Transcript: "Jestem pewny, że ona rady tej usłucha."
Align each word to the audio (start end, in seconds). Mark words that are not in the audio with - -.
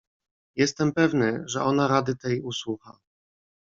"Jestem 0.55 0.93
pewny, 0.93 1.43
że 1.45 1.63
ona 1.63 1.87
rady 1.87 2.15
tej 2.15 2.41
usłucha." 2.41 2.99